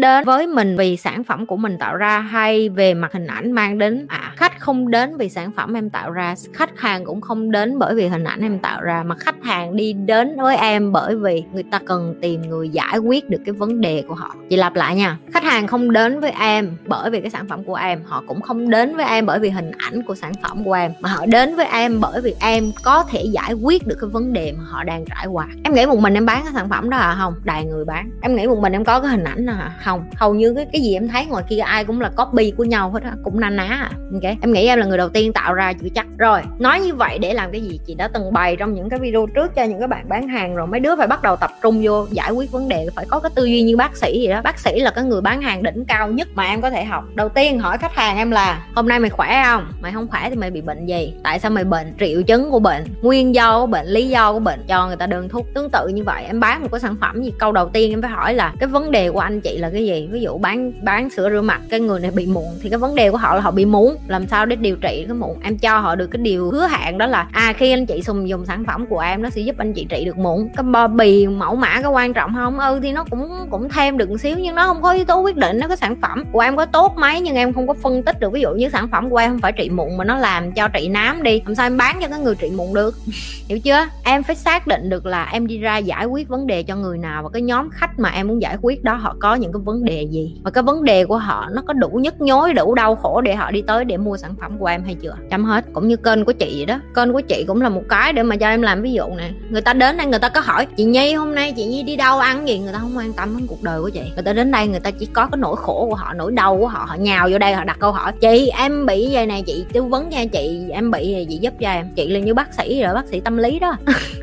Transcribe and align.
đến 0.00 0.24
với 0.24 0.46
mình 0.46 0.76
vì 0.76 0.96
sản 0.96 1.24
phẩm 1.24 1.46
của 1.46 1.56
mình 1.56 1.78
tạo 1.78 1.96
ra 1.96 2.18
hay 2.20 2.68
về 2.68 2.94
mặt 2.94 3.12
hình 3.12 3.26
ảnh 3.26 3.52
mang 3.52 3.78
đến 3.78 4.06
à 4.08 4.25
không 4.66 4.90
đến 4.90 5.16
vì 5.16 5.28
sản 5.28 5.52
phẩm 5.52 5.76
em 5.76 5.90
tạo 5.90 6.10
ra, 6.10 6.34
khách 6.52 6.78
hàng 6.78 7.04
cũng 7.04 7.20
không 7.20 7.50
đến 7.50 7.78
bởi 7.78 7.94
vì 7.94 8.08
hình 8.08 8.24
ảnh 8.24 8.40
em 8.40 8.58
tạo 8.58 8.82
ra, 8.82 9.02
mà 9.02 9.14
khách 9.14 9.44
hàng 9.44 9.76
đi 9.76 9.92
đến 9.92 10.36
với 10.40 10.56
em 10.56 10.92
bởi 10.92 11.16
vì 11.16 11.44
người 11.52 11.62
ta 11.62 11.80
cần 11.86 12.14
tìm 12.20 12.42
người 12.42 12.68
giải 12.68 12.98
quyết 12.98 13.30
được 13.30 13.38
cái 13.46 13.52
vấn 13.52 13.80
đề 13.80 14.04
của 14.08 14.14
họ. 14.14 14.34
Chị 14.50 14.56
lặp 14.56 14.74
lại 14.74 14.96
nha, 14.96 15.18
khách 15.32 15.44
hàng 15.44 15.66
không 15.66 15.92
đến 15.92 16.20
với 16.20 16.32
em 16.40 16.76
bởi 16.86 17.10
vì 17.10 17.20
cái 17.20 17.30
sản 17.30 17.48
phẩm 17.48 17.64
của 17.64 17.74
em, 17.74 18.02
họ 18.04 18.22
cũng 18.28 18.40
không 18.40 18.70
đến 18.70 18.96
với 18.96 19.06
em 19.06 19.26
bởi 19.26 19.38
vì 19.38 19.50
hình 19.50 19.70
ảnh 19.78 20.02
của 20.02 20.14
sản 20.14 20.32
phẩm 20.42 20.64
của 20.64 20.72
em, 20.72 20.92
mà 21.00 21.08
họ 21.08 21.26
đến 21.26 21.56
với 21.56 21.66
em 21.66 22.00
bởi 22.00 22.20
vì 22.20 22.34
em 22.40 22.72
có 22.84 23.04
thể 23.10 23.22
giải 23.22 23.52
quyết 23.52 23.86
được 23.86 23.96
cái 24.00 24.10
vấn 24.10 24.32
đề 24.32 24.52
mà 24.52 24.64
họ 24.68 24.84
đang 24.84 25.04
trải 25.04 25.26
qua. 25.26 25.46
Em 25.64 25.74
nghĩ 25.74 25.86
một 25.86 25.98
mình 25.98 26.14
em 26.14 26.26
bán 26.26 26.42
cái 26.44 26.52
sản 26.54 26.68
phẩm 26.68 26.90
đó 26.90 26.96
à 26.96 27.16
không 27.18 27.34
đầy 27.44 27.64
người 27.64 27.84
bán. 27.84 28.10
Em 28.20 28.36
nghĩ 28.36 28.46
một 28.46 28.58
mình 28.58 28.72
em 28.72 28.84
có 28.84 29.00
cái 29.00 29.10
hình 29.10 29.24
ảnh 29.24 29.46
à 29.46 29.76
không, 29.84 30.04
hầu 30.14 30.34
như 30.34 30.54
cái 30.54 30.66
cái 30.72 30.82
gì 30.82 30.94
em 30.94 31.08
thấy 31.08 31.26
ngoài 31.26 31.44
kia 31.48 31.58
ai 31.58 31.84
cũng 31.84 32.00
là 32.00 32.10
copy 32.16 32.50
của 32.50 32.64
nhau 32.64 32.90
hết 32.90 33.02
á, 33.02 33.12
cũng 33.24 33.40
na 33.40 33.50
ná 33.50 33.64
à. 33.64 33.90
Ok, 34.12 34.22
em 34.40 34.52
nghĩ 34.56 34.66
em 34.66 34.78
là 34.78 34.86
người 34.86 34.98
đầu 34.98 35.08
tiên 35.08 35.32
tạo 35.32 35.54
ra 35.54 35.72
chữ 35.72 35.88
chắc. 35.94 36.06
Rồi, 36.18 36.40
nói 36.58 36.80
như 36.80 36.94
vậy 36.94 37.18
để 37.18 37.34
làm 37.34 37.52
cái 37.52 37.60
gì? 37.60 37.80
Chị 37.86 37.94
đã 37.94 38.08
từng 38.08 38.32
bày 38.32 38.56
trong 38.56 38.74
những 38.74 38.88
cái 38.88 39.00
video 39.00 39.26
trước 39.34 39.54
cho 39.54 39.64
những 39.64 39.78
cái 39.78 39.88
bạn 39.88 40.08
bán 40.08 40.28
hàng 40.28 40.54
rồi, 40.54 40.66
mấy 40.66 40.80
đứa 40.80 40.96
phải 40.96 41.06
bắt 41.06 41.22
đầu 41.22 41.36
tập 41.36 41.50
trung 41.62 41.80
vô 41.84 42.06
giải 42.10 42.30
quyết 42.30 42.52
vấn 42.52 42.68
đề, 42.68 42.88
phải 42.94 43.06
có 43.08 43.20
cái 43.20 43.30
tư 43.34 43.44
duy 43.44 43.62
như 43.62 43.76
bác 43.76 43.96
sĩ 43.96 44.20
gì 44.20 44.28
đó. 44.28 44.40
Bác 44.44 44.58
sĩ 44.58 44.80
là 44.80 44.90
cái 44.90 45.04
người 45.04 45.20
bán 45.20 45.42
hàng 45.42 45.62
đỉnh 45.62 45.84
cao 45.84 46.08
nhất 46.08 46.28
mà 46.34 46.44
em 46.44 46.60
có 46.60 46.70
thể 46.70 46.84
học. 46.84 47.04
Đầu 47.14 47.28
tiên 47.28 47.58
hỏi 47.58 47.78
khách 47.78 47.94
hàng 47.94 48.16
em 48.16 48.30
là, 48.30 48.66
hôm 48.74 48.88
nay 48.88 48.98
mày 48.98 49.10
khỏe 49.10 49.42
không? 49.46 49.66
Mày 49.80 49.92
không 49.92 50.08
khỏe 50.08 50.30
thì 50.30 50.36
mày 50.36 50.50
bị 50.50 50.60
bệnh 50.60 50.86
gì? 50.86 51.14
Tại 51.22 51.38
sao 51.38 51.50
mày 51.50 51.64
bệnh? 51.64 51.94
Triệu 52.00 52.22
chứng 52.22 52.50
của 52.50 52.58
bệnh, 52.58 52.84
nguyên 53.02 53.34
do 53.34 53.60
của 53.60 53.66
bệnh, 53.66 53.86
lý 53.86 54.08
do 54.08 54.32
của 54.32 54.38
bệnh. 54.38 54.64
Cho 54.68 54.86
người 54.86 54.96
ta 54.96 55.06
đơn 55.06 55.28
thuốc 55.28 55.46
tương 55.54 55.70
tự 55.70 55.88
như 55.88 56.04
vậy. 56.04 56.24
Em 56.24 56.40
bán 56.40 56.62
một 56.62 56.68
cái 56.72 56.80
sản 56.80 56.96
phẩm 57.00 57.22
gì? 57.22 57.32
Câu 57.38 57.52
đầu 57.52 57.68
tiên 57.68 57.90
em 57.90 58.02
phải 58.02 58.10
hỏi 58.10 58.34
là, 58.34 58.52
cái 58.60 58.68
vấn 58.68 58.90
đề 58.90 59.10
của 59.10 59.20
anh 59.20 59.40
chị 59.40 59.58
là 59.58 59.70
cái 59.70 59.86
gì? 59.86 60.08
Ví 60.12 60.20
dụ 60.20 60.38
bán 60.38 60.72
bán 60.84 61.10
sữa 61.10 61.30
rửa 61.30 61.40
mặt, 61.40 61.60
cái 61.70 61.80
người 61.80 62.00
này 62.00 62.10
bị 62.10 62.26
mụn 62.26 62.44
thì 62.62 62.70
cái 62.70 62.78
vấn 62.78 62.94
đề 62.94 63.10
của 63.10 63.16
họ 63.16 63.34
là 63.34 63.40
họ 63.40 63.50
bị 63.50 63.64
mụn 63.64 63.96
làm 64.08 64.26
sao 64.26 64.45
để 64.46 64.56
điều 64.56 64.76
trị 64.76 65.04
cái 65.08 65.14
mụn. 65.14 65.36
Em 65.42 65.58
cho 65.58 65.78
họ 65.78 65.94
được 65.94 66.06
cái 66.06 66.22
điều 66.22 66.50
hứa 66.50 66.68
hẹn 66.68 66.98
đó 66.98 67.06
là 67.06 67.28
à 67.32 67.52
khi 67.52 67.70
anh 67.70 67.86
chị 67.86 68.02
dùng 68.02 68.28
dùng 68.28 68.46
sản 68.46 68.64
phẩm 68.66 68.86
của 68.86 68.98
em, 68.98 69.22
nó 69.22 69.30
sẽ 69.30 69.40
giúp 69.40 69.58
anh 69.58 69.72
chị 69.72 69.86
trị 69.88 70.04
được 70.04 70.18
mụn. 70.18 70.48
Cái 70.56 70.62
bao 70.62 70.88
bì 70.88 71.26
mẫu 71.26 71.56
mã 71.56 71.80
có 71.82 71.90
quan 71.90 72.12
trọng 72.12 72.34
không? 72.34 72.58
Ừ 72.58 72.80
thì 72.82 72.92
nó 72.92 73.04
cũng 73.10 73.46
cũng 73.50 73.68
thêm 73.68 73.98
được 73.98 74.10
một 74.10 74.16
xíu, 74.20 74.36
nhưng 74.38 74.54
nó 74.54 74.66
không 74.66 74.82
có 74.82 74.92
yếu 74.92 75.04
tố 75.04 75.20
quyết 75.20 75.36
định. 75.36 75.58
Nó 75.58 75.68
cái 75.68 75.76
sản 75.76 75.96
phẩm 76.00 76.24
của 76.32 76.40
em 76.40 76.56
có 76.56 76.66
tốt 76.66 76.94
mấy, 76.96 77.20
nhưng 77.20 77.36
em 77.36 77.52
không 77.52 77.66
có 77.66 77.74
phân 77.74 78.02
tích 78.02 78.20
được. 78.20 78.32
Ví 78.32 78.40
dụ 78.40 78.54
như 78.54 78.68
sản 78.68 78.88
phẩm 78.88 79.10
của 79.10 79.16
em 79.16 79.30
không 79.30 79.40
phải 79.40 79.52
trị 79.52 79.70
mụn 79.70 79.96
mà 79.96 80.04
nó 80.04 80.16
làm 80.16 80.52
cho 80.52 80.68
trị 80.68 80.88
nám 80.88 81.22
đi. 81.22 81.42
Làm 81.46 81.54
sao 81.54 81.66
em 81.66 81.76
bán 81.76 81.98
cho 82.00 82.08
cái 82.08 82.18
người 82.18 82.34
trị 82.34 82.50
mụn 82.56 82.74
được? 82.74 82.94
Hiểu 83.48 83.58
chưa? 83.58 83.86
Em 84.04 84.22
phải 84.22 84.36
xác 84.36 84.66
định 84.66 84.88
được 84.88 85.06
là 85.06 85.28
em 85.32 85.46
đi 85.46 85.58
ra 85.58 85.78
giải 85.78 86.06
quyết 86.06 86.28
vấn 86.28 86.46
đề 86.46 86.62
cho 86.62 86.76
người 86.76 86.98
nào 86.98 87.22
và 87.22 87.28
cái 87.28 87.42
nhóm 87.42 87.70
khách 87.70 87.98
mà 87.98 88.08
em 88.08 88.28
muốn 88.28 88.42
giải 88.42 88.56
quyết 88.62 88.84
đó, 88.84 88.94
họ 88.94 89.16
có 89.20 89.34
những 89.34 89.52
cái 89.52 89.60
vấn 89.64 89.84
đề 89.84 90.02
gì? 90.02 90.40
Và 90.42 90.50
cái 90.50 90.62
vấn 90.62 90.84
đề 90.84 91.04
của 91.04 91.18
họ 91.18 91.48
nó 91.52 91.62
có 91.66 91.72
đủ 91.72 91.88
nhức 91.88 92.20
nhối, 92.20 92.52
đủ 92.52 92.74
đau 92.74 92.96
khổ 92.96 93.20
để 93.20 93.34
họ 93.34 93.50
đi 93.50 93.62
tới 93.62 93.84
để 93.84 93.96
mua 93.96 94.16
sản 94.16 94.25
sản 94.26 94.36
phẩm 94.40 94.58
của 94.58 94.66
em 94.66 94.84
hay 94.84 94.94
chưa? 94.94 95.14
Chăm 95.30 95.44
hết, 95.44 95.64
cũng 95.72 95.88
như 95.88 95.96
kênh 95.96 96.24
của 96.24 96.32
chị 96.32 96.52
vậy 96.56 96.66
đó. 96.66 96.80
Kênh 96.94 97.12
của 97.12 97.20
chị 97.20 97.44
cũng 97.48 97.60
là 97.60 97.68
một 97.68 97.82
cái 97.88 98.12
để 98.12 98.22
mà 98.22 98.36
cho 98.36 98.48
em 98.48 98.62
làm 98.62 98.82
ví 98.82 98.92
dụ 98.92 99.04
nè. 99.16 99.30
Người 99.50 99.62
ta 99.62 99.72
đến 99.72 99.96
đây 99.96 100.06
người 100.06 100.18
ta 100.18 100.28
có 100.28 100.40
hỏi, 100.40 100.66
chị 100.76 100.84
nhi, 100.84 101.14
hôm 101.14 101.34
nay 101.34 101.54
chị 101.56 101.64
nhi 101.64 101.82
đi 101.82 101.96
đâu 101.96 102.18
ăn 102.18 102.48
gì? 102.48 102.58
Người 102.58 102.72
ta 102.72 102.78
không 102.78 102.96
quan 102.96 103.12
tâm 103.12 103.36
đến 103.38 103.46
cuộc 103.46 103.62
đời 103.62 103.80
của 103.82 103.90
chị. 103.90 104.00
Người 104.14 104.24
ta 104.24 104.32
đến 104.32 104.50
đây 104.50 104.66
người 104.66 104.80
ta 104.80 104.90
chỉ 104.90 105.06
có 105.06 105.26
cái 105.26 105.38
nỗi 105.38 105.56
khổ 105.56 105.86
của 105.90 105.94
họ, 105.94 106.12
nỗi 106.12 106.32
đau 106.32 106.58
của 106.58 106.68
họ. 106.68 106.84
Họ 106.88 106.94
nhào 106.94 107.28
vô 107.32 107.38
đây, 107.38 107.52
họ 107.52 107.64
đặt 107.64 107.76
câu 107.80 107.92
hỏi, 107.92 108.12
chị, 108.20 108.50
em 108.58 108.86
bị 108.86 109.08
vậy 109.12 109.26
này? 109.26 109.42
Chị 109.46 109.64
tư 109.72 109.82
vấn 109.82 110.08
nha 110.08 110.24
chị, 110.32 110.64
em 110.70 110.90
bị 110.90 111.06
gì? 111.06 111.26
Chị 111.28 111.36
giúp 111.36 111.54
cho 111.60 111.70
em. 111.70 111.88
Chị 111.96 112.08
là 112.08 112.20
như 112.20 112.34
bác 112.34 112.54
sĩ 112.54 112.82
rồi, 112.82 112.94
bác 112.94 113.06
sĩ 113.06 113.20
tâm 113.20 113.36
lý 113.36 113.58
đó. 113.58 113.76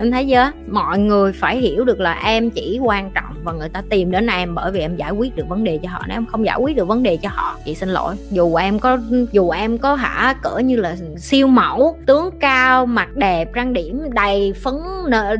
em 0.00 0.10
thấy 0.10 0.26
chưa 0.30 0.52
mọi 0.66 0.98
người 0.98 1.32
phải 1.32 1.58
hiểu 1.58 1.84
được 1.84 2.00
là 2.00 2.20
em 2.24 2.50
chỉ 2.50 2.78
quan 2.82 3.10
trọng 3.10 3.34
và 3.44 3.52
người 3.52 3.68
ta 3.68 3.82
tìm 3.90 4.10
đến 4.10 4.26
em 4.26 4.54
bởi 4.54 4.72
vì 4.72 4.80
em 4.80 4.96
giải 4.96 5.10
quyết 5.10 5.36
được 5.36 5.48
vấn 5.48 5.64
đề 5.64 5.78
cho 5.82 5.88
họ. 5.88 6.04
Nếu 6.08 6.16
em 6.16 6.26
không 6.26 6.46
giải 6.46 6.56
quyết 6.60 6.76
được 6.76 6.88
vấn 6.88 7.02
đề 7.02 7.16
cho 7.16 7.28
họ 7.32 7.56
chị 7.64 7.74
xin 7.74 7.88
lỗi. 7.88 8.16
Dù 8.30 8.54
em 8.54 8.78
có 8.78 8.98
dù 9.32 9.50
em 9.50 9.78
có 9.78 9.94
hả 9.94 10.34
cỡ 10.42 10.58
như 10.58 10.76
là 10.76 10.96
siêu 11.16 11.46
mẫu 11.46 11.96
tướng 12.06 12.30
cao 12.40 12.86
mặt 12.86 13.16
đẹp 13.16 13.48
trang 13.54 13.72
điểm 13.72 14.02
đầy 14.12 14.52
phấn 14.52 14.74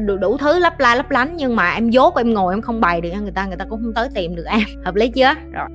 đủ, 0.07 0.17
đủ 0.17 0.37
thứ 0.37 0.59
lấp 0.59 0.81
la 0.81 0.95
lấp 0.95 1.11
lánh 1.11 1.37
nhưng 1.37 1.57
mà 1.57 1.71
em 1.71 1.91
dốt 1.91 2.17
em 2.17 2.35
ngồi 2.35 2.55
em 2.55 2.63
không 2.63 2.81
bày 2.81 3.01
được 3.01 3.09
cho 3.13 3.21
người 3.21 3.33
ta 3.33 3.47
người 3.47 3.57
ta 3.57 3.65
cũng 3.65 3.83
không 3.83 3.95
tới 3.95 4.09
tìm 4.15 4.37
được 4.37 4.47
em. 4.47 4.61
Hợp 4.85 4.95
lý 4.95 5.09
chưa? 5.09 5.35
Rồi. 5.53 5.69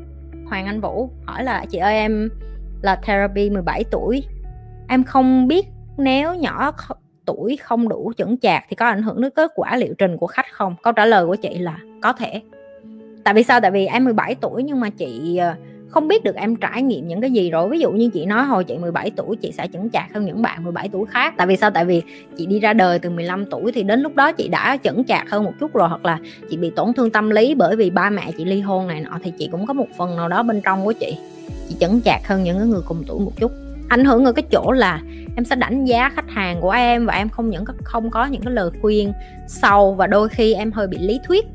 Hoàng 0.50 0.66
Anh 0.66 0.82
Vũ 0.82 1.10
hỏi 1.26 1.44
là 1.44 1.66
chị 1.70 1.78
ơi 1.78 1.94
em 1.94 2.30
là 2.82 2.96
therapy 2.96 3.50
17 3.50 3.84
tuổi. 3.92 4.24
Em 4.88 5.04
không 5.04 5.48
biết 5.48 5.66
nếu 5.98 6.36
nhỏ 6.36 6.72
tuổi 7.26 7.58
không 7.58 7.90
đủ 7.90 8.14
chững 8.18 8.38
chạc 8.38 8.66
thì 8.70 8.76
có 8.76 8.86
ảnh 8.86 9.04
hưởng 9.04 9.22
đến 9.22 9.32
kết 9.36 9.52
quả 9.56 9.76
liệu 9.76 9.94
trình 9.98 10.18
của 10.18 10.28
khách 10.28 10.52
không? 10.52 10.76
Câu 10.84 10.94
trả 10.94 11.06
lời 11.06 11.26
của 11.26 11.36
chị 11.36 11.58
là 11.58 11.80
có 12.02 12.14
thể. 12.14 12.42
Tại 13.24 13.34
vì 13.34 13.44
sao? 13.44 13.60
Tại 13.62 13.72
vì 13.72 13.86
em 13.86 14.04
17 14.04 14.36
tuổi 14.36 14.64
nhưng 14.64 14.80
mà 14.80 14.90
chị 14.90 15.38
ờ, 15.38 15.56
không 15.90 16.08
biết 16.08 16.24
được 16.24 16.36
em 16.36 16.56
trải 16.56 16.82
nghiệm 16.82 17.08
những 17.08 17.22
cái 17.22 17.32
gì 17.32 17.52
rồi. 17.52 17.70
Ví 17.70 17.80
dụ 17.80 17.92
như 17.92 18.10
chị 18.14 18.26
nói 18.26 18.44
hồi 18.44 18.64
chị 18.64 18.78
17 18.78 19.12
tuổi, 19.16 19.36
chị 19.36 19.52
sẽ 19.52 19.68
chững 19.74 19.90
chạc 19.90 20.14
hơn 20.14 20.26
những 20.26 20.42
bạn 20.42 20.64
17 20.64 20.90
tuổi 20.90 21.06
khác. 21.06 21.34
Tại 21.38 21.48
vì 21.48 21.58
sao? 21.58 21.72
Tại 21.72 21.86
vì 21.86 22.02
chị 22.38 22.46
đi 22.46 22.60
ra 22.60 22.74
đời 22.74 23.00
từ 23.00 23.10
15 23.10 23.46
tuổi 23.46 23.72
thì 23.72 23.84
đến 23.84 24.02
lúc 24.02 24.16
đó 24.16 24.32
chị 24.32 24.48
đã 24.48 24.78
chững 24.84 25.04
chạc 25.04 25.30
hơn 25.30 25.44
một 25.44 25.54
chút 25.60 25.74
rồi, 25.74 25.90
hoặc 25.90 26.06
là 26.06 26.20
chị 26.50 26.58
bị 26.58 26.72
tổn 26.76 26.94
thương 26.94 27.12
tâm 27.12 27.30
lý 27.30 27.56
bởi 27.56 27.76
vì 27.76 27.90
ba 27.90 28.10
mẹ 28.10 28.32
chị 28.38 28.46
ly 28.46 28.62
hôn 28.62 28.88
này 28.88 29.02
nọ, 29.02 29.20
thì 29.24 29.34
chị 29.40 29.50
cũng 29.52 29.66
có 29.66 29.74
một 29.74 29.88
phần 29.98 30.16
nào 30.16 30.30
đó 30.30 30.44
bên 30.44 30.62
trong 30.62 30.86
của 30.86 30.94
chị. 30.94 31.18
Chị 31.70 31.76
chững 31.80 32.02
chạc 32.02 32.28
hơn 32.28 32.44
những 32.44 32.70
người 32.70 32.82
cùng 32.88 33.04
tuổi 33.08 33.20
một 33.20 33.32
chút 33.40 33.52
ảnh 33.88 34.06
hưởng 34.06 34.26
ở 34.26 34.32
cái 34.32 34.44
chỗ 34.52 34.72
là 34.72 35.02
em 35.36 35.46
sẽ 35.46 35.56
đánh 35.56 35.86
giá 35.86 36.10
khách 36.16 36.30
hàng 36.30 36.62
của 36.62 36.72
em 36.72 37.06
và 37.06 37.14
em 37.14 37.30
không 37.30 37.50
những 37.50 37.66
không 37.84 38.12
có 38.12 38.26
những 38.26 38.42
cái 38.42 38.54
lời 38.54 38.70
khuyên 38.82 39.14
sâu 39.48 39.94
và 39.94 40.08
đôi 40.08 40.30
khi 40.30 40.54
em 40.54 40.72
hơi 40.72 40.88
bị 40.88 40.98
lý 40.98 41.20
thuyết. 41.28 41.46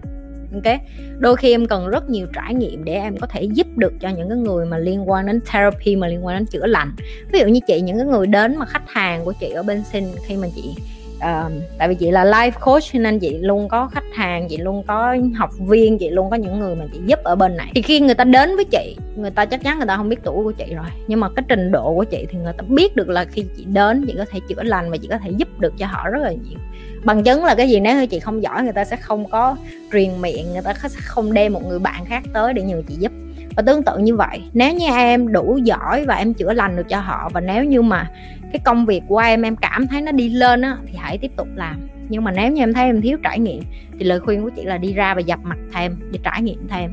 Ok? 0.54 0.80
Đôi 1.18 1.36
khi 1.36 1.50
em 1.50 1.66
cần 1.66 1.88
rất 1.88 2.10
nhiều 2.10 2.26
trải 2.32 2.54
nghiệm 2.54 2.84
để 2.84 2.92
em 2.92 3.16
có 3.16 3.26
thể 3.26 3.42
giúp 3.42 3.66
được 3.76 3.92
cho 4.00 4.08
những 4.08 4.28
cái 4.28 4.38
người 4.38 4.66
mà 4.66 4.78
liên 4.78 5.10
quan 5.10 5.26
đến 5.26 5.40
therapy, 5.46 5.96
mà 5.96 6.06
liên 6.06 6.26
quan 6.26 6.36
đến 6.36 6.46
chữa 6.46 6.66
lành. 6.66 6.92
Ví 7.32 7.38
dụ 7.38 7.46
như 7.46 7.60
chị, 7.66 7.80
những 7.80 7.98
cái 7.98 8.06
người 8.06 8.26
đến 8.26 8.56
mà 8.56 8.66
khách 8.66 8.88
hàng 8.88 9.24
của 9.24 9.32
chị 9.40 9.50
ở 9.50 9.62
bên 9.62 9.82
xin 9.92 10.04
khi 10.26 10.36
mà 10.36 10.48
chị 10.54 10.74
uh, 11.20 11.52
tại 11.78 11.88
vì 11.88 11.94
chị 11.94 12.10
là 12.10 12.24
life 12.24 12.50
coach 12.60 12.82
nên 12.92 13.18
chị 13.18 13.38
luôn 13.38 13.68
có 13.68 13.86
khách 13.86 14.04
hàng 14.14 14.48
chị 14.48 14.56
luôn 14.56 14.82
có 14.86 15.16
học 15.34 15.50
viên 15.58 15.98
chị 15.98 16.10
luôn 16.10 16.30
có 16.30 16.36
những 16.36 16.60
người 16.60 16.74
mà 16.74 16.84
chị 16.92 17.00
giúp 17.06 17.18
ở 17.24 17.36
bên 17.36 17.56
này. 17.56 17.72
Thì 17.74 17.82
khi 17.82 18.00
người 18.00 18.14
ta 18.14 18.24
đến 18.24 18.56
với 18.56 18.64
chị 18.64 18.96
người 19.16 19.30
ta 19.30 19.44
chắc 19.44 19.62
chắn 19.62 19.78
người 19.78 19.86
ta 19.86 19.96
không 19.96 20.08
biết 20.08 20.20
tuổi 20.24 20.44
của 20.44 20.52
chị 20.52 20.74
rồi. 20.74 20.86
Nhưng 21.06 21.20
mà 21.20 21.28
cái 21.36 21.44
trình 21.48 21.72
độ 21.72 21.94
của 21.94 22.04
chị 22.04 22.26
thì 22.30 22.38
người 22.38 22.52
ta 22.52 22.64
biết 22.68 22.96
được 22.96 23.08
là 23.08 23.24
khi 23.24 23.44
chị 23.56 23.64
đến 23.64 24.04
chị 24.06 24.14
có 24.18 24.24
thể 24.30 24.40
chữa 24.48 24.62
lành 24.62 24.90
và 24.90 24.96
chị 24.96 25.08
có 25.10 25.18
thể 25.18 25.30
giúp 25.36 25.48
được 25.58 25.72
cho 25.78 25.86
họ 25.86 26.08
rất 26.08 26.22
là 26.22 26.32
nhiều. 26.32 26.58
Bằng 27.04 27.22
chứng 27.22 27.44
là 27.44 27.54
cái 27.54 27.68
gì? 27.68 27.80
Nếu 27.80 27.96
như 27.96 28.06
chị 28.06 28.20
không 28.20 28.42
giỏi 28.42 28.62
người 28.62 28.72
ta 28.72 28.84
sẽ 28.84 28.96
không 28.96 29.30
có 29.30 29.56
truyền 29.92 30.20
miệng 30.20 30.52
người 30.52 30.62
ta 30.62 30.74
sẽ 30.74 31.00
không 31.02 31.32
đem 31.32 31.52
một 31.52 31.62
người 31.68 31.78
bạn 31.78 32.04
khác 32.04 32.22
tới 32.34 32.52
để 32.52 32.62
nhờ 32.62 32.82
chị 32.88 32.94
giúp. 32.94 33.12
Và 33.56 33.62
tương 33.66 33.82
tự 33.82 33.98
như 33.98 34.16
vậy 34.16 34.42
nếu 34.52 34.74
như 34.74 34.86
em 34.86 35.32
đủ 35.32 35.58
giỏi 35.64 36.04
và 36.04 36.14
em 36.14 36.34
chữa 36.34 36.52
lành 36.52 36.76
được 36.76 36.88
cho 36.88 37.00
họ 37.00 37.30
và 37.32 37.40
nếu 37.40 37.64
như 37.64 37.82
mà 37.82 38.10
cái 38.52 38.60
công 38.64 38.86
việc 38.86 39.02
của 39.08 39.18
em 39.18 39.42
em 39.42 39.56
cảm 39.56 39.86
thấy 39.86 40.02
nó 40.02 40.12
đi 40.12 40.28
lên 40.28 40.62
á, 40.62 40.76
thì 40.86 40.92
hãy 40.98 41.18
tiếp 41.18 41.30
tục 41.36 41.48
làm. 41.54 41.80
Nhưng 42.08 42.24
mà 42.24 42.32
nếu 42.32 42.52
như 42.52 42.62
em 42.62 42.74
thấy 42.74 42.84
em 42.84 43.00
thiếu 43.00 43.18
trải 43.22 43.38
nghiệm, 43.38 43.62
thì 43.98 44.04
lời 44.04 44.20
khuyên 44.20 44.42
của 44.42 44.50
chị 44.56 44.62
là 44.64 44.78
đi 44.78 44.92
ra 44.92 45.14
và 45.14 45.20
dập 45.20 45.40
mặt 45.42 45.58
thêm 45.72 45.96
để 46.12 46.18
trải 46.22 46.42
nghiệm 46.42 46.68
thêm. 46.68 46.92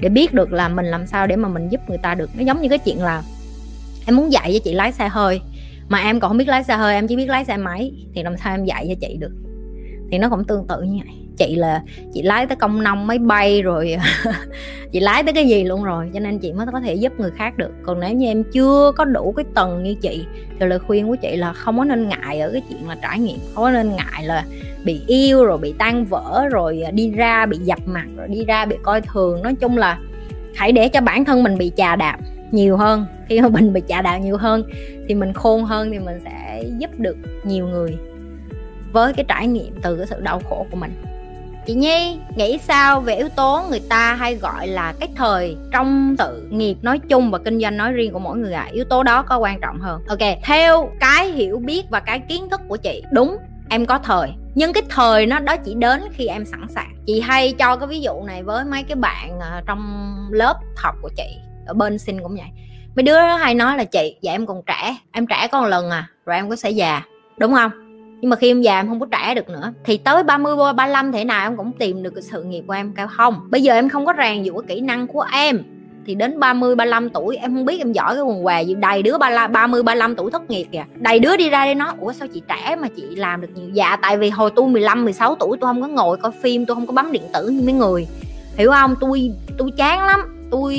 Để 0.00 0.08
biết 0.08 0.34
được 0.34 0.52
là 0.52 0.68
mình 0.68 0.86
làm 0.86 1.06
sao 1.06 1.26
để 1.26 1.36
mà 1.36 1.48
mình 1.48 1.68
giúp 1.68 1.80
người 1.88 1.98
ta 1.98 2.14
được. 2.14 2.30
Nó 2.36 2.42
giống 2.42 2.62
như 2.62 2.68
cái 2.68 2.78
chuyện 2.78 3.02
là 3.02 3.22
em 4.06 4.16
muốn 4.16 4.32
dạy 4.32 4.50
cho 4.52 4.58
chị 4.64 4.74
lái 4.74 4.92
xe 4.92 5.08
hơi, 5.08 5.40
mà 5.88 5.98
em 5.98 6.20
còn 6.20 6.30
không 6.30 6.38
biết 6.38 6.48
lái 6.48 6.64
xe 6.64 6.76
hơi, 6.76 6.94
em 6.94 7.06
chỉ 7.06 7.16
biết 7.16 7.28
lái 7.28 7.44
xe 7.44 7.56
máy, 7.56 7.92
thì 8.14 8.22
làm 8.22 8.36
sao 8.36 8.54
em 8.54 8.64
dạy 8.64 8.86
cho 8.88 8.94
chị 9.00 9.16
được? 9.20 9.32
Thì 10.10 10.18
nó 10.18 10.28
cũng 10.28 10.44
tương 10.44 10.66
tự 10.66 10.82
như 10.82 10.98
vậy 11.04 11.14
chị 11.38 11.56
là 11.56 11.82
chị 12.14 12.22
lái 12.22 12.46
tới 12.46 12.56
công 12.56 12.82
nông 12.82 13.06
máy 13.06 13.18
bay 13.18 13.62
rồi, 13.62 13.96
chị 14.92 15.00
lái 15.00 15.22
tới 15.22 15.32
cái 15.32 15.48
gì 15.48 15.64
luôn 15.64 15.84
rồi, 15.84 16.10
cho 16.14 16.20
nên 16.20 16.38
chị 16.38 16.52
mới 16.52 16.66
có 16.72 16.80
thể 16.80 16.94
giúp 16.94 17.12
người 17.18 17.30
khác 17.30 17.56
được. 17.56 17.70
Còn 17.82 18.00
nếu 18.00 18.12
như 18.12 18.26
em 18.26 18.44
chưa 18.52 18.92
có 18.96 19.04
đủ 19.04 19.32
cái 19.36 19.44
tầng 19.54 19.82
như 19.82 19.94
chị, 19.94 20.24
thì 20.60 20.66
lời 20.66 20.78
khuyên 20.78 21.08
của 21.08 21.16
chị 21.16 21.36
là 21.36 21.52
không 21.52 21.78
có 21.78 21.84
nên 21.84 22.08
ngại 22.08 22.40
ở 22.40 22.50
cái 22.52 22.62
chuyện 22.68 22.88
là 22.88 22.96
trải 23.02 23.18
nghiệm, 23.18 23.38
không 23.54 23.64
có 23.64 23.70
nên 23.70 23.96
ngại 23.96 24.24
là 24.24 24.44
bị 24.84 25.02
yêu 25.06 25.44
rồi 25.44 25.58
bị 25.58 25.74
tan 25.78 26.04
vỡ 26.04 26.48
rồi 26.50 26.84
đi 26.92 27.10
ra 27.10 27.46
bị 27.46 27.58
dập 27.58 27.78
mặt 27.86 28.06
rồi 28.16 28.28
đi 28.28 28.44
ra 28.44 28.64
bị 28.64 28.76
coi 28.82 29.00
thường. 29.00 29.42
Nói 29.42 29.54
chung 29.54 29.78
là 29.78 29.98
hãy 30.54 30.72
để 30.72 30.88
cho 30.88 31.00
bản 31.00 31.24
thân 31.24 31.42
mình 31.42 31.58
bị 31.58 31.72
chà 31.76 31.96
đạp 31.96 32.18
nhiều 32.50 32.76
hơn. 32.76 33.06
Khi 33.28 33.40
mà 33.40 33.48
mình 33.48 33.72
bị 33.72 33.82
chà 33.88 34.02
đạp 34.02 34.18
nhiều 34.18 34.36
hơn 34.36 34.62
thì 35.08 35.14
mình 35.14 35.32
khôn 35.32 35.64
hơn 35.64 35.90
thì 35.90 35.98
mình 35.98 36.20
sẽ 36.24 36.62
giúp 36.78 36.90
được 36.98 37.16
nhiều 37.44 37.66
người 37.66 37.96
với 38.92 39.12
cái 39.12 39.24
trải 39.28 39.46
nghiệm 39.46 39.74
từ 39.82 39.96
cái 39.96 40.06
sự 40.06 40.20
đau 40.20 40.40
khổ 40.48 40.66
của 40.70 40.76
mình 40.76 40.92
chị 41.68 41.74
nhi, 41.74 42.18
nghĩ 42.36 42.58
sao 42.58 43.00
về 43.00 43.14
yếu 43.14 43.28
tố 43.28 43.64
người 43.70 43.80
ta 43.88 44.14
hay 44.14 44.34
gọi 44.34 44.68
là 44.68 44.94
cái 45.00 45.08
thời 45.16 45.56
trong 45.72 46.16
tự 46.18 46.46
nghiệp 46.50 46.76
nói 46.82 46.98
chung 46.98 47.30
và 47.30 47.38
kinh 47.38 47.60
doanh 47.60 47.76
nói 47.76 47.92
riêng 47.92 48.12
của 48.12 48.18
mỗi 48.18 48.36
người 48.36 48.52
ạ? 48.52 48.62
À? 48.62 48.70
yếu 48.72 48.84
tố 48.84 49.02
đó 49.02 49.22
có 49.22 49.38
quan 49.38 49.60
trọng 49.60 49.80
hơn. 49.80 50.02
Ok, 50.08 50.18
theo 50.42 50.90
cái 51.00 51.28
hiểu 51.28 51.58
biết 51.58 51.84
và 51.90 52.00
cái 52.00 52.20
kiến 52.28 52.48
thức 52.50 52.60
của 52.68 52.76
chị, 52.76 53.02
đúng, 53.12 53.36
em 53.70 53.86
có 53.86 53.98
thời. 53.98 54.30
Nhưng 54.54 54.72
cái 54.72 54.82
thời 54.88 55.26
nó, 55.26 55.38
đó 55.38 55.56
chỉ 55.56 55.74
đến 55.74 56.02
khi 56.12 56.26
em 56.26 56.44
sẵn 56.44 56.66
sàng. 56.68 56.94
Chị 57.06 57.20
hay 57.20 57.52
cho 57.52 57.76
cái 57.76 57.86
ví 57.86 58.00
dụ 58.00 58.22
này 58.22 58.42
với 58.42 58.64
mấy 58.64 58.82
cái 58.82 58.96
bạn 58.96 59.40
à, 59.40 59.62
trong 59.66 60.14
lớp 60.30 60.54
học 60.76 60.94
của 61.02 61.10
chị, 61.16 61.36
ở 61.66 61.74
bên 61.74 61.98
sinh 61.98 62.22
cũng 62.22 62.34
vậy. 62.34 62.48
Mấy 62.96 63.02
đứa 63.02 63.18
hay 63.18 63.54
nói 63.54 63.76
là 63.76 63.84
chị 63.84 64.16
dạ 64.20 64.32
em 64.32 64.46
còn 64.46 64.62
trẻ, 64.66 64.96
em 65.12 65.26
trẻ 65.26 65.48
có 65.52 65.60
một 65.60 65.66
lần 65.66 65.90
à 65.90 66.08
rồi 66.26 66.36
em 66.36 66.50
có 66.50 66.56
sẽ 66.56 66.70
già. 66.70 67.02
Đúng 67.38 67.54
không? 67.54 67.87
Nhưng 68.20 68.30
mà 68.30 68.36
khi 68.36 68.50
em 68.50 68.62
già 68.62 68.80
em 68.80 68.88
không 68.88 69.00
có 69.00 69.06
trẻ 69.06 69.34
được 69.34 69.48
nữa. 69.48 69.72
Thì 69.84 69.98
tới 69.98 70.22
30 70.22 70.56
35 70.56 71.12
thế 71.12 71.24
nào 71.24 71.46
em 71.46 71.56
cũng 71.56 71.72
tìm 71.78 72.02
được 72.02 72.14
cái 72.14 72.22
sự 72.22 72.42
nghiệp 72.42 72.64
của 72.66 72.72
em, 72.72 72.92
cao 72.92 73.08
không. 73.16 73.40
Bây 73.50 73.62
giờ 73.62 73.74
em 73.74 73.88
không 73.88 74.06
có 74.06 74.12
rèn 74.18 74.42
dụ 74.42 74.52
cái 74.58 74.76
kỹ 74.76 74.80
năng 74.80 75.06
của 75.06 75.24
em. 75.32 75.62
Thì 76.06 76.14
đến 76.14 76.40
30 76.40 76.74
35 76.74 77.10
tuổi 77.10 77.36
em 77.36 77.54
không 77.54 77.64
biết 77.64 77.78
em 77.78 77.92
giỏi 77.92 78.14
cái 78.14 78.22
quần 78.22 78.44
què 78.44 78.62
gì. 78.62 78.74
Đầy 78.74 79.02
đứa 79.02 79.18
30 79.18 79.82
35 79.82 80.16
tuổi 80.16 80.30
thất 80.30 80.50
nghiệp 80.50 80.66
kìa. 80.72 80.84
Đầy 80.94 81.18
đứa 81.18 81.36
đi 81.36 81.50
ra 81.50 81.64
đây 81.64 81.74
nói, 81.74 81.92
ủa, 82.00 82.12
sao 82.12 82.28
chị 82.34 82.42
trẻ 82.48 82.76
mà 82.76 82.88
chị 82.96 83.02
làm 83.16 83.40
được 83.40 83.48
nhiều? 83.54 83.68
Dạ 83.72 83.96
tại 84.02 84.18
vì 84.18 84.30
hồi 84.30 84.50
tôi 84.56 84.68
15 84.68 85.04
16 85.04 85.34
tuổi 85.34 85.56
tôi 85.60 85.68
không 85.68 85.82
có 85.82 85.88
ngồi 85.88 86.16
coi 86.16 86.32
phim, 86.42 86.66
tôi 86.66 86.74
không 86.74 86.86
có 86.86 86.92
bấm 86.92 87.12
điện 87.12 87.22
tử 87.34 87.48
như 87.48 87.62
mấy 87.64 87.74
người. 87.74 88.06
Hiểu 88.56 88.70
không? 88.70 88.94
Tôi 89.00 89.30
tôi 89.58 89.70
chán 89.76 90.06
lắm 90.06 90.37
tôi, 90.50 90.74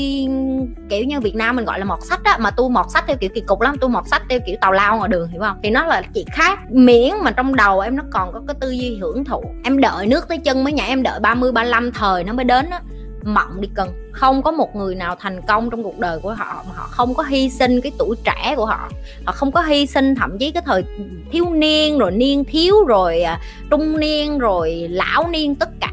kiểu 0.89 1.05
như 1.05 1.19
Việt 1.19 1.35
Nam 1.35 1.55
mình 1.55 1.65
gọi 1.65 1.79
là 1.79 1.85
mọt 1.85 1.99
sách 2.01 2.23
á, 2.23 2.37
mà 2.37 2.51
tôi 2.51 2.69
mọt 2.69 2.85
sách 2.89 3.03
theo 3.07 3.17
kiểu 3.17 3.29
kỳ 3.35 3.41
cục 3.41 3.61
lắm, 3.61 3.75
tôi 3.81 3.89
mọt 3.89 4.07
sách 4.07 4.21
theo 4.29 4.39
kiểu 4.45 4.55
tàu 4.61 4.71
lao 4.71 4.97
ngoài 4.97 5.09
đường, 5.09 5.29
hiểu 5.29 5.41
không? 5.41 5.57
Thì 5.63 5.69
nó 5.69 5.85
là 5.85 6.01
chuyện 6.13 6.25
khác. 6.31 6.59
Miễn 6.71 7.13
mà 7.23 7.31
trong 7.31 7.55
đầu 7.55 7.79
em 7.79 7.95
nó 7.95 8.03
còn 8.11 8.33
có 8.33 8.41
cái 8.47 8.55
tư 8.59 8.69
duy 8.69 8.97
hưởng 9.01 9.25
thụ. 9.25 9.43
Em 9.63 9.81
đợi 9.81 10.07
nước 10.07 10.27
tới 10.27 10.37
chân 10.37 10.63
mới 10.63 10.73
nhảy, 10.73 10.87
em 10.87 11.03
đợi 11.03 11.19
30 11.19 11.51
35 11.51 11.91
thời 11.91 12.23
nó 12.23 12.33
mới 12.33 12.45
đến 12.45 12.69
á. 12.69 12.81
Mộng 13.23 13.61
đi 13.61 13.69
cần. 13.75 13.89
Không 14.11 14.41
có 14.41 14.51
một 14.51 14.75
người 14.75 14.95
nào 14.95 15.15
thành 15.19 15.41
công 15.47 15.69
trong 15.69 15.83
cuộc 15.83 15.99
đời 15.99 16.19
của 16.19 16.33
họ 16.33 16.63
mà 16.67 16.73
họ 16.75 16.87
không 16.91 17.13
có 17.13 17.23
hy 17.23 17.49
sinh 17.49 17.81
cái 17.81 17.91
tuổi 17.97 18.15
trẻ 18.23 18.53
của 18.55 18.65
họ. 18.65 18.89
Họ 19.25 19.31
không 19.31 19.51
có 19.51 19.61
hy 19.61 19.85
sinh 19.85 20.15
thậm 20.15 20.37
chí 20.37 20.51
cái 20.51 20.63
thời 20.65 20.83
thiếu 21.31 21.45
niên, 21.49 21.97
rồi 21.97 22.11
niên 22.11 22.43
thiếu, 22.45 22.75
rồi 22.87 23.21
à, 23.21 23.39
trung 23.69 23.99
niên, 23.99 24.37
rồi 24.37 24.87
lão 24.89 25.27
niên, 25.27 25.55
tất 25.55 25.69
cả 25.79 25.88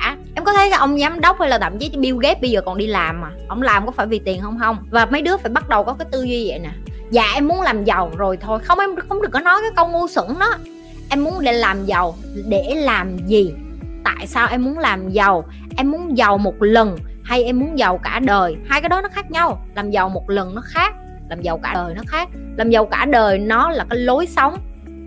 có 0.46 0.52
thấy 0.52 0.70
cái 0.70 0.78
ông 0.78 0.98
giám 0.98 1.20
đốc 1.20 1.40
hay 1.40 1.48
là 1.48 1.58
thậm 1.58 1.78
chí 1.78 1.90
Bill 1.98 2.19
Gates 2.22 2.40
bây 2.40 2.50
giờ 2.50 2.60
còn 2.60 2.78
đi 2.78 2.87
làm 2.87 3.20
mà? 3.20 3.31
Ông 3.48 3.62
làm 3.62 3.87
có 3.87 3.93
phải 3.93 4.06
vì 4.06 4.19
tiền 4.19 4.40
không 4.43 4.58
không? 4.58 4.76
Và 4.90 5.06
mấy 5.06 5.22
đứa 5.22 5.37
phải 5.37 5.50
bắt 5.50 5.69
đầu 5.69 5.84
có 5.84 5.93
cái 5.93 6.06
tư 6.12 6.22
duy 6.22 6.48
vậy 6.48 6.58
nè. 6.58 6.70
Dạ 7.10 7.25
em 7.34 7.48
muốn 7.48 7.60
làm 7.60 7.84
giàu 7.84 8.10
rồi 8.16 8.37
thôi. 8.40 8.58
Không, 8.62 8.78
em 8.78 8.90
không 9.08 9.22
được 9.22 9.28
có 9.32 9.40
nói 9.40 9.60
cái 9.62 9.70
câu 9.76 9.88
ngu 9.88 10.08
xuẩn 10.08 10.26
đó. 10.40 10.54
Em 11.10 11.25
muốn 11.25 11.34
để 11.40 11.52
làm 11.52 11.84
giàu. 11.84 12.14
Để 12.48 12.75
làm 12.76 13.26
gì? 13.26 13.54
Tại 14.04 14.26
sao 14.26 14.48
em 14.50 14.64
muốn 14.64 14.78
làm 14.78 15.10
giàu? 15.10 15.44
Em 15.76 15.90
muốn 15.90 16.19
giàu 16.19 16.38
một 16.38 16.54
lần 16.62 16.99
hay 17.25 17.44
em 17.44 17.60
muốn 17.60 17.78
giàu 17.78 17.99
cả 17.99 18.20
đời? 18.25 18.56
Hai 18.69 18.81
cái 18.81 18.88
đó 18.88 19.00
nó 19.00 19.08
khác 19.08 19.31
nhau. 19.31 19.66
Làm 19.75 19.90
giàu 19.90 20.08
một 20.08 20.31
lần 20.31 20.54
nó 20.54 20.62
khác, 20.64 20.94
làm 21.31 21.42
giàu 21.42 21.58
cả 21.58 21.75
đời 21.75 21.94
nó 21.94 22.02
khác. 22.06 22.28
Làm 22.56 22.70
giàu 22.70 22.87
cả 22.87 23.04
đời 23.04 23.38
nó 23.38 23.70
là 23.70 23.84
cái 23.90 23.99
lối 23.99 24.26
sống 24.26 24.58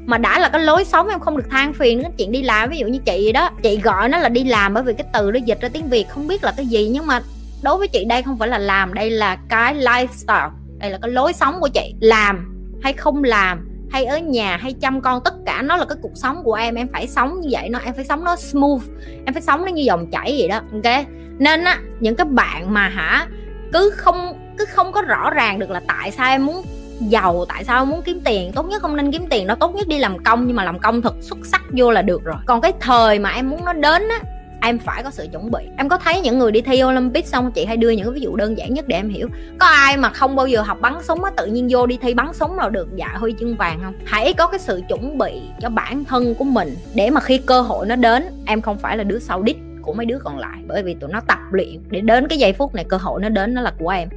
mà 0.10 0.18
đã 0.18 0.40
là 0.40 0.50
cái 0.50 0.62
lối 0.62 0.84
sống 0.86 1.08
em 1.08 1.20
không 1.20 1.38
được 1.38 1.50
than 1.50 1.74
phiền 1.74 2.02
cái 2.02 2.12
chuyện 2.18 2.32
đi 2.32 2.44
làm, 2.44 2.70
ví 2.70 2.78
dụ 2.78 2.88
như 2.88 3.00
chị 3.06 3.32
đó. 3.32 3.50
Chị 3.64 3.80
gọi 3.82 4.10
nó 4.10 4.18
là 4.18 4.30
đi 4.30 4.44
làm 4.44 4.74
bởi 4.74 4.84
vì 4.84 4.94
cái 4.94 5.08
từ 5.14 5.32
nó 5.32 5.40
dịch 5.46 5.62
ra 5.62 5.70
tiếng 5.70 5.90
việt, 5.90 6.10
không 6.10 6.28
biết 6.28 6.44
là 6.44 6.54
cái 6.58 6.66
gì. 6.66 6.90
Nhưng 6.94 7.08
mà 7.08 7.22
đối 7.64 7.78
với 7.78 7.88
chị 7.88 8.06
đây 8.06 8.22
không 8.22 8.38
phải 8.38 8.48
là 8.48 8.58
làm, 8.58 8.94
đây 8.94 9.10
là 9.10 9.38
cái 9.50 9.76
lifestyle, 9.76 10.50
đây 10.78 10.90
là 10.90 10.98
cái 11.02 11.12
lối 11.12 11.34
sống 11.34 11.56
của 11.60 11.70
chị. 11.74 11.96
Làm 12.00 12.56
hay 12.84 12.94
không 12.94 13.24
làm, 13.24 13.70
hay 13.92 14.06
ở 14.06 14.18
nhà, 14.18 14.58
hay 14.58 14.74
chăm 14.74 15.02
con, 15.02 15.24
tất 15.24 15.34
cả 15.46 15.62
nó 15.62 15.78
là 15.78 15.86
cái 15.86 15.98
cuộc 16.02 16.14
sống 16.16 16.44
của 16.44 16.54
em. 16.54 16.76
Em 16.76 16.88
phải 16.94 17.08
sống 17.08 17.40
như 17.42 17.48
vậy, 17.52 17.70
nó, 17.70 17.80
em 17.80 17.94
phải 17.94 18.06
sống 18.06 18.24
nó 18.24 18.36
smooth, 18.36 18.82
em 19.26 19.34
phải 19.34 19.42
sống 19.42 19.66
nó 19.66 19.72
như 19.72 19.84
dòng 19.84 20.12
chảy 20.12 20.36
vậy 20.40 20.48
đó, 20.48 20.62
ok? 20.74 21.06
Nên 21.40 21.64
á, 21.64 21.80
những 22.00 22.16
cái 22.16 22.26
bạn 22.26 22.74
mà 22.74 22.88
hả, 22.88 23.28
cứ 23.74 23.92
không 23.96 24.34
cứ 24.58 24.66
không 24.66 24.92
có 24.92 25.02
rõ 25.02 25.30
ràng 25.30 25.60
được 25.60 25.70
là 25.70 25.82
tại 25.88 26.12
sao 26.12 26.30
em 26.30 26.46
muốn 26.46 26.66
giàu, 27.00 27.46
tại 27.50 27.64
sao 27.64 27.86
muốn 27.86 28.02
kiếm 28.02 28.22
tiền? 28.26 28.52
Tốt 28.52 28.66
nhất 28.68 28.82
không 28.82 28.96
nên 28.96 29.12
kiếm 29.12 29.26
tiền 29.30 29.48
đó, 29.48 29.56
tốt 29.56 29.76
nhất 29.76 29.88
đi 29.88 29.98
làm 29.98 30.24
công, 30.24 30.48
nhưng 30.48 30.56
mà 30.56 30.64
làm 30.64 30.80
công 30.80 31.02
thật 31.02 31.16
xuất 31.22 31.38
sắc 31.44 31.62
vô 31.72 31.92
là 31.92 32.02
được 32.02 32.24
rồi. 32.24 32.36
Còn 32.46 32.62
cái 32.62 32.74
thời 32.80 33.20
mà 33.20 33.30
em 33.30 33.50
muốn 33.50 33.66
nó 33.66 33.74
đến 33.74 34.02
á, 34.10 34.20
em 34.62 34.80
phải 34.80 35.04
có 35.04 35.12
sự 35.12 35.28
chuẩn 35.32 35.52
bị. 35.52 35.60
Em 35.78 35.90
có 35.90 35.98
thấy 35.98 36.22
những 36.22 36.40
người 36.40 36.52
đi 36.52 36.62
thi 36.62 36.84
olympic 36.84 37.28
xong 37.28 37.52
chị 37.52 37.66
hay 37.66 37.78
đưa 37.78 37.90
những 37.90 38.06
cái 38.06 38.14
ví 38.14 38.22
dụ 38.22 38.36
đơn 38.36 38.58
giản 38.58 38.74
nhất 38.74 38.88
để 38.88 38.96
em 38.96 39.10
hiểu? 39.10 39.28
Có 39.60 39.66
ai 39.66 39.98
mà 39.98 40.10
không 40.10 40.36
bao 40.36 40.48
giờ 40.48 40.62
học 40.62 40.78
bắn 40.82 40.94
súng 41.04 41.24
á, 41.24 41.32
tự 41.38 41.46
nhiên 41.46 41.68
vô 41.72 41.86
đi 41.86 41.98
thi 42.02 42.14
bắn 42.14 42.34
súng 42.34 42.58
nào 42.58 42.70
được 42.70 42.88
dạ 42.96 43.16
huy 43.16 43.36
chương 43.40 43.56
vàng 43.56 43.80
không? 43.84 43.94
Hãy 44.06 44.34
có 44.34 44.48
cái 44.48 44.60
sự 44.60 44.82
chuẩn 44.88 45.18
bị 45.18 45.42
cho 45.62 45.70
bản 45.70 46.06
thân 46.06 46.36
của 46.36 46.46
mình 46.46 46.76
để 46.96 47.10
mà 47.10 47.22
khi 47.22 47.38
cơ 47.38 47.62
hội 47.62 47.86
nó 47.86 47.96
đến, 47.96 48.24
em 48.46 48.62
không 48.62 48.78
phải 48.78 48.98
là 48.98 49.04
đứa 49.04 49.20
sau 49.20 49.42
đích 49.42 49.58
của 49.82 49.94
mấy 49.94 50.06
đứa 50.06 50.20
còn 50.24 50.38
lại. 50.38 50.60
Bởi 50.68 50.84
vì 50.84 50.94
tụi 50.94 51.10
nó 51.10 51.20
tập 51.28 51.40
luyện 51.52 51.84
để 51.90 52.02
đến 52.02 52.28
cái 52.28 52.38
giây 52.38 52.54
phút 52.54 52.76
này 52.76 52.86
cơ 52.90 52.98
hội 52.98 53.22
nó 53.22 53.30
đến 53.30 53.54
nó 53.54 53.62
là 53.62 53.74
của 53.80 53.90
em 53.90 54.10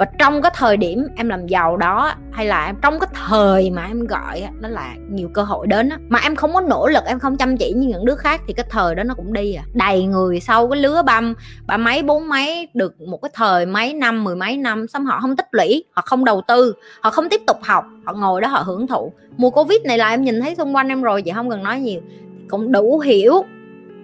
và 0.00 0.06
trong 0.18 0.42
cái 0.42 0.52
thời 0.54 0.76
điểm 0.76 1.06
em 1.16 1.28
làm 1.28 1.46
giàu 1.46 1.76
đó, 1.76 2.14
hay 2.32 2.46
là 2.46 2.66
em, 2.66 2.76
trong 2.82 2.98
cái 3.00 3.08
thời 3.14 3.70
mà 3.70 3.86
em 3.86 4.06
gọi 4.06 4.48
đó 4.60 4.68
là 4.68 4.94
nhiều 5.10 5.28
cơ 5.34 5.42
hội 5.42 5.66
đến 5.66 5.88
á, 5.88 5.98
mà 6.08 6.18
em 6.18 6.36
không 6.36 6.54
có 6.54 6.60
nỗ 6.60 6.88
lực, 6.88 7.04
em 7.06 7.18
không 7.18 7.36
chăm 7.36 7.56
chỉ 7.56 7.72
như 7.72 7.88
những 7.88 8.04
đứa 8.04 8.14
khác, 8.14 8.40
thì 8.46 8.52
cái 8.52 8.66
thời 8.70 8.94
đó 8.94 9.02
nó 9.02 9.14
cũng 9.14 9.32
đi 9.32 9.54
à. 9.54 9.64
Đầy 9.72 10.04
người 10.04 10.40
sau 10.40 10.68
cái 10.68 10.80
lứa 10.80 11.02
băm 11.02 11.34
ba 11.66 11.76
mấy, 11.76 12.02
bốn 12.02 12.28
mấy, 12.28 12.68
được 12.74 13.00
một 13.00 13.22
cái 13.22 13.30
thời 13.34 13.66
mấy 13.66 13.94
năm, 13.94 14.24
mười 14.24 14.36
mấy 14.36 14.56
năm, 14.56 14.88
xong 14.88 15.04
họ 15.04 15.18
không 15.20 15.36
tích 15.36 15.48
lũy, 15.52 15.84
họ 15.92 16.02
không 16.06 16.24
đầu 16.24 16.42
tư, 16.48 16.74
họ 17.00 17.10
không 17.10 17.28
tiếp 17.28 17.40
tục 17.46 17.56
học, 17.62 17.84
họ 18.04 18.12
ngồi 18.12 18.40
đó 18.40 18.48
họ 18.48 18.62
hưởng 18.62 18.86
thụ. 18.86 19.12
Mùa 19.36 19.50
covid 19.50 19.78
này 19.84 19.98
là 19.98 20.08
em 20.08 20.22
nhìn 20.22 20.40
thấy 20.40 20.54
xung 20.54 20.76
quanh 20.76 20.88
em 20.88 21.02
rồi, 21.02 21.22
chị 21.22 21.30
không 21.34 21.50
cần 21.50 21.62
nói 21.62 21.80
nhiều. 21.80 22.00
Cũng 22.48 22.72
đủ 22.72 22.98
hiểu 22.98 23.44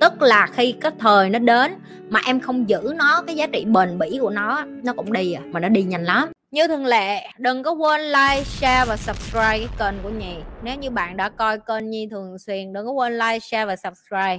tức 0.00 0.22
là 0.22 0.48
khi 0.52 0.74
cái 0.80 0.92
thời 0.98 1.30
nó 1.30 1.38
đến 1.38 1.74
mà 2.08 2.20
em 2.26 2.40
không 2.40 2.68
giữ 2.68 2.92
nó, 2.96 3.22
cái 3.26 3.36
giá 3.36 3.46
trị 3.46 3.64
bền 3.64 3.98
bỉ 3.98 4.18
của 4.20 4.30
nó 4.30 4.64
nó 4.82 4.92
cũng 4.92 5.12
đi 5.12 5.32
à 5.32 5.42
mà 5.46 5.60
nó 5.60 5.68
đi 5.68 5.82
nhanh 5.82 6.04
lắm. 6.04 6.28
Như 6.50 6.68
thường 6.68 6.86
lệ, 6.86 7.28
đừng 7.38 7.62
có 7.62 7.72
quên 7.72 8.00
like, 8.00 8.44
share 8.44 8.84
và 8.88 8.96
subscribe 8.96 9.58
cái 9.58 9.68
kênh 9.78 10.02
của 10.02 10.08
nhì 10.08 10.34
nếu 10.62 10.76
như 10.76 10.90
bạn 10.90 11.16
đã 11.16 11.28
coi 11.28 11.58
kênh 11.58 11.90
nhi 11.90 12.08
thường 12.10 12.38
xuyên, 12.38 12.72
đừng 12.72 12.86
có 12.86 12.92
quên 12.92 13.12
like, 13.12 13.38
share 13.38 13.64
và 13.64 13.76
subscribe. 13.76 14.38